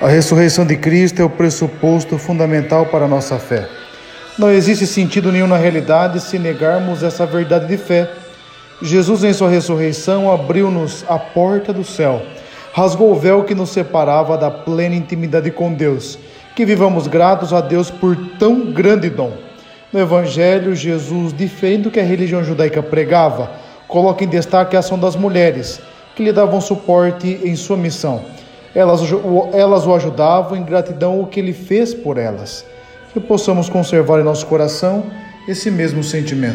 [0.00, 3.68] A ressurreição de Cristo é o pressuposto fundamental para a nossa fé.
[4.38, 8.08] Não existe sentido nenhum na realidade se negarmos essa verdade de fé.
[8.80, 12.22] Jesus, em sua ressurreição, abriu-nos a porta do céu,
[12.72, 16.16] rasgou o véu que nos separava da plena intimidade com Deus.
[16.54, 19.32] Que vivamos gratos a Deus por tão grande dom.
[19.92, 23.50] No Evangelho, Jesus, diferente do que a religião judaica pregava,
[23.88, 25.80] coloca em destaque a ação das mulheres,
[26.14, 28.37] que lhe davam suporte em sua missão.
[28.74, 29.00] Elas,
[29.52, 32.64] elas o ajudavam em gratidão ao que ele fez por elas.
[33.12, 35.04] Que possamos conservar em nosso coração
[35.48, 36.46] esse mesmo sentimento.